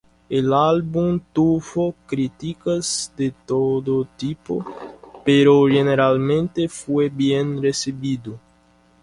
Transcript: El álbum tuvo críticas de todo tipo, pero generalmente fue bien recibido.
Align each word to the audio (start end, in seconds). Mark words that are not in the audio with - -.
El 0.31 0.51
álbum 0.51 1.19
tuvo 1.31 1.93
críticas 2.07 3.13
de 3.15 3.29
todo 3.45 4.05
tipo, 4.17 4.65
pero 5.23 5.67
generalmente 5.67 6.67
fue 6.67 7.07
bien 7.09 7.61
recibido. 7.61 8.39